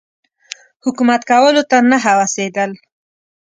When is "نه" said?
1.89-1.97